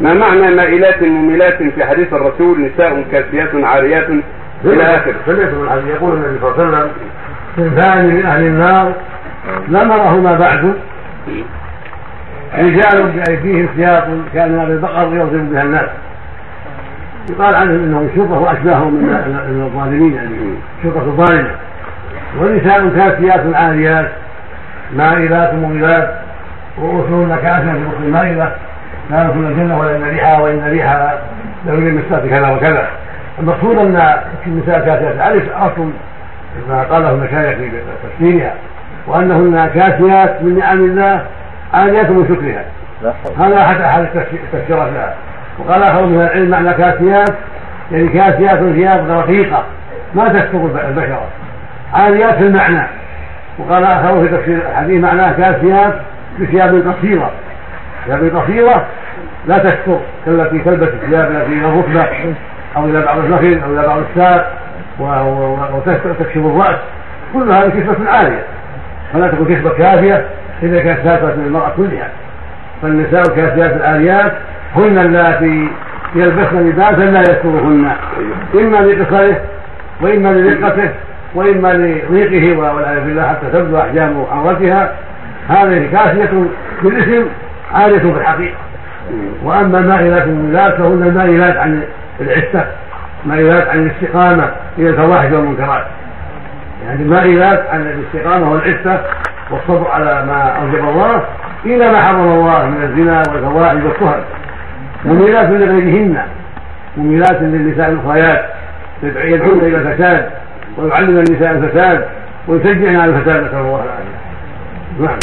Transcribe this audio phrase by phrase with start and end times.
[0.00, 4.06] ما معنى مائلات مميلات في حديث الرسول نساء كاسيات عاريات
[4.64, 6.90] إلى آخره؟ سمعت من الحديث يقول النبي صلى الله عليه وسلم
[7.58, 8.92] اثنان من أهل النار
[9.68, 10.74] لم نرهما بعد.
[12.58, 14.04] رجال بأيديهم سياط
[14.34, 15.88] كأن البقر يضرب بها الناس.
[17.30, 20.36] يقال عنهم انهم شرطة وأشباههم من الظالمين يعني
[20.82, 21.50] شرطة الظالمه
[22.40, 24.10] ونساء كاسيات عاريات
[24.96, 26.14] مائلات مغيلات
[26.78, 27.38] رؤوسهن
[27.84, 28.52] رؤوس المائله
[29.10, 31.18] لا يدخلن الجنة ولا ريحها وإن ريحها
[31.66, 32.88] لو مسات كذا وكذا.
[33.38, 34.16] المقصود أن
[34.46, 35.90] النساء كاسيات عرف أصل
[36.68, 37.70] ما قاله المشايخ في
[38.02, 38.54] تفسيرها
[39.06, 41.26] وأنهن كاسيات من نعم الله
[41.74, 42.64] عاليات من شكرها.
[43.38, 45.14] هذا أحد أحد التفسيرات لها.
[45.58, 47.34] وقال اخر من العلم معنى كاسيات
[47.92, 49.64] يعني كاسيات ثياب رقيقه
[50.14, 51.26] ما تستر البشره
[51.92, 52.86] عاليات في المعنى.
[53.58, 55.94] وقال اخر في تفسير الحديث معناه كاسيات
[56.40, 57.30] بثياب قصيرة.
[58.06, 58.86] ثياب قصيرة
[59.46, 62.34] لا تستر كالتي تلبس الثياب التي إلى الركبة
[62.76, 64.52] أو إلى بعض النخل أو إلى بعض الساق
[65.74, 66.78] وتكشف الرأس.
[67.32, 68.42] كل هذه كسبه عالية.
[69.12, 70.26] فلا تكون كسبه كافية
[70.62, 72.08] اذا كانت ساتره من المراه كلها.
[72.82, 74.32] فالنساء الكاسيات العاليات
[74.76, 75.68] هن اللاتي
[76.14, 77.92] يلبسن لباسا لا يسترهن
[78.54, 79.40] إما لقصره
[80.00, 80.90] وإما لرقته
[81.34, 84.92] وإما لضيقه والعياذ بالله حتى تبدو أحجام عورتها.
[85.48, 86.30] هذه كافية
[86.82, 87.26] بالاسم
[87.74, 88.56] عالية في الحقيقة.
[89.44, 91.82] وأما مائلات الميلات فهن المائلات عن
[92.20, 92.64] العفه
[93.26, 95.84] مائلات عن الاستقامة إلى الفواحش والمنكرات
[96.86, 99.00] يعني مائلات عن الاستقامة والعفه
[99.50, 101.22] والصبر على ما اوجب الله
[101.64, 104.20] إلى ما حرم الله من الزنا والفواحش والكهر
[105.04, 106.18] مميلات لغيرهن
[106.96, 108.44] مميلات للنساء الأخريات
[109.02, 110.30] يدعون إلى الفساد
[110.78, 112.04] ويعلم النساء الفساد
[112.48, 114.24] ويشجعن على الفساد نسأل الله العافية.
[115.00, 115.18] نعم.